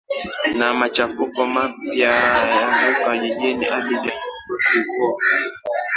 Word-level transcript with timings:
na 0.57 0.67
machafuko 0.79 1.39
mpya 1.55 2.13
yazuka 2.57 3.09
jijini 3.21 3.65
abidjan 3.75 4.19
cote 4.45 4.65
de 4.71 4.79
voire 4.87 5.37